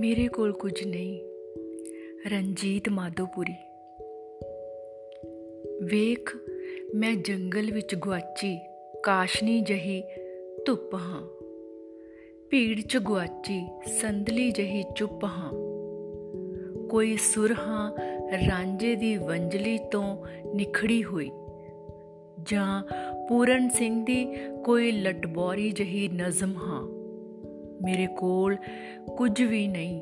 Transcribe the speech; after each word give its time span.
ਮੇਰੇ 0.00 0.28
ਕੋਲ 0.28 0.52
ਕੁਝ 0.52 0.86
ਨਹੀਂ। 0.86 1.20
ਰਣਜੀਤ 2.30 2.88
ਮਾਧੋਪੁਰੀ। 2.88 3.52
ਵੇਖ, 5.82 6.36
ਮੈਂ 6.94 7.14
ਜੰਗਲ 7.14 7.72
ਵਿੱਚ 7.72 7.94
ਗੁਆਚੀ, 7.94 8.58
ਕਾਸ਼ਨੀ 9.02 9.60
ਜਹੀ 9.60 10.02
ਧੁੱਪ 10.66 10.94
ਹਾਂ। 10.94 11.28
ਭੀੜ 12.50 12.80
ਚ 12.80 12.96
ਗੁਆਚੀ 12.96 13.66
ਸੰਦਲੀ 13.86 14.50
ਜਹੀ 14.50 14.84
ਚੁੱਪ 14.96 15.24
ਹਾਂ। 15.24 15.52
ਕੋਈ 16.88 17.16
ਸੁਰ 17.16 17.52
ਹਾਂ, 17.52 17.96
ਰਾਂਝੇ 18.32 18.94
ਦੀ 18.94 19.16
ਵੰਜਲੀ 19.16 19.78
ਤੋਂ 19.78 20.26
ਨਿਖੜੀ 20.54 21.04
ਹੋਈ। 21.04 21.30
ਜਾਂ 22.42 22.82
ਪੂਰਨ 23.28 23.68
ਸਿੰਘ 23.68 24.04
ਦੀ 24.04 24.26
ਕੋਈ 24.64 24.92
ਲਟਬੋਰੀ 24.92 25.70
ਜਹੀ 25.70 26.08
ਨਜ਼ਮ 26.08 26.56
ਹਾਂ। 26.56 26.99
ਮੇਰੇ 27.82 28.06
ਕੋਲ 28.06 28.56
ਕੁਝ 29.16 29.42
ਵੀ 29.42 29.68
ਨਹੀਂ। 29.68 30.00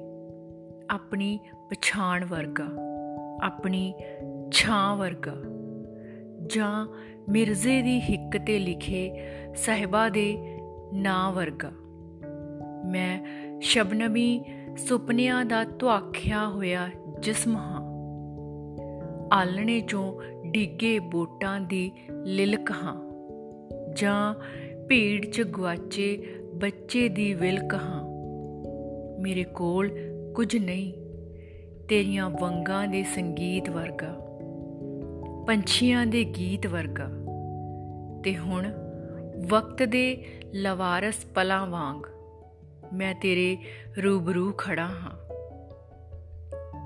ਆਪਣੀ 0.90 1.38
ਪਛਾਣ 1.70 2.24
ਵਰਗਾ, 2.24 2.66
ਆਪਣੀ 3.42 3.94
ਛਾਂ 4.52 4.96
ਵਰਗਾ। 4.96 5.36
ਜਾਂ 6.46 6.86
ਮਿਰਜ਼ੇ 7.28 7.82
ਦੀ 7.82 8.00
ਹਿੱਕ 8.00 8.38
ਤੇ 8.38 8.58
ਲਿਖੇ 8.58 9.28
ਸਹਿਬਾ 9.56 10.08
ਦੇ 10.08 10.58
ਨਾਂ 10.94 11.32
ਵਰਗਾ। 11.32 11.70
ਮੈਂ 12.86 13.26
ਸ਼ਬਨਮੀ 13.60 14.44
ਸੁਪਨਿਆਂ 14.76 15.44
ਦਾ 15.44 15.64
ਧੁਆਖਿਆ 15.64 16.48
ਹੋਇਆ 16.48 16.88
ਜਿਸਮ 17.20 17.56
ਹਾਂ। 17.56 17.88
ਆਲਣੇ 19.32 19.80
ਚੋਂ 19.80 20.20
ਡਿੱਗੇ 20.46 20.98
ਬੋਟਾਂ 20.98 21.60
ਦੀ 21.60 21.92
ਲਿਲਕ 22.24 22.70
ਹਾਂ। 22.70 23.08
ਜਾਂ 23.96 24.34
ਭੀੜ 24.88 25.26
'ਚ 25.26 25.42
ਗਵਾਚੇ 25.42 26.34
ਬੱਚੇ 26.60 27.08
ਦੀ 27.08 27.34
ਵਿਲਕ 27.34 27.74
ਹਾਂ 27.74 28.04
ਮੇਰੇ 29.20 29.44
ਕੋਲ 29.44 29.90
ਕੁਝ 30.34 30.56
ਨਹੀਂ। 30.56 30.92
ਤੇਰੀਆਂ 31.88 32.30
ਵੰਗਾਂ 32.30 32.88
ਦੇ 32.88 33.04
ਸੰਗੀਤ 33.04 33.70
ਵਰਗਾ। 33.70 34.20
ਪੰਛੀਆਂ 35.46 36.06
ਦੇ 36.06 36.24
ਗੀਤ 36.24 36.66
ਵਰਗਾ। 36.66 37.08
ਤੇ 38.24 38.38
ਹੁਣ 38.38 38.72
ਵਕਤ 39.48 39.82
ਦੇ 39.82 40.24
ਲਵਾਰਸ 40.54 41.24
ਪਲਾਂ 41.34 41.66
ਵਾਂਗ 41.66 42.02
ਮੈਂ 42.94 43.14
ਤੇਰੇ 43.14 43.58
ਰੂਬਰੂ 44.04 44.52
ਖੜਾ 44.52 44.86
ਹਾਂ। 44.86 45.28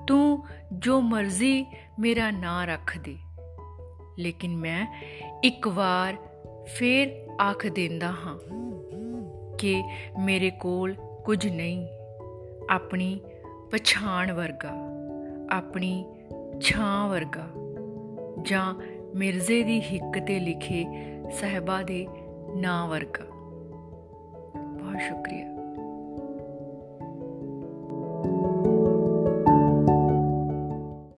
ਤੂੰ 0.07 0.43
ਜੋ 0.73 1.01
ਮਰਜ਼ੀ 1.01 1.65
ਮੇਰਾ 1.99 2.31
ਨਾਂ 2.31 2.67
ਰੱਖ 2.67 2.97
ਦੇ। 2.97 3.17
ਲੇਕਿਨ 4.19 4.57
ਮੈਂ 4.57 4.87
ਇੱਕ 5.43 5.67
ਵਾਰ 5.67 6.13
ਫੇਰ 6.65 7.27
ਆਖ 7.41 7.67
ਦਿੰਦਾ 7.67 8.07
ਹਾਂ। 8.07 8.63
ਕਿ 9.63 9.83
ਮੇਰੇ 10.19 10.49
ਕੋਲ 10.49 10.95
ਕੁਝ 11.25 11.47
ਨਹੀਂ। 11.47 11.87
ਆਪਣੀ 12.69 13.19
ਪਛਾਣ 13.71 14.31
ਵਰਗਾ, 14.31 14.71
ਆਪਣੀ 15.51 16.05
ਛਾਂ 16.61 17.09
ਵਰਗਾ 17.09 17.47
ਜਾਂ 18.41 18.73
ਮਿਰਜ਼ੇ 19.15 19.63
ਦੀ 19.63 19.81
ਹਿੱਕ 19.81 20.19
ਤੇ 20.19 20.39
ਲਿਖੇ 20.39 20.85
ਸਹਿਬਾ 21.31 21.81
ਦੇ 21.81 22.07
ਨਾਂ 22.55 22.87
ਵਰਗਾ। 22.87 23.25
ਬਹੁਤ 24.59 25.01
ਸ਼ੁਕਰੀਆ। 25.01 25.53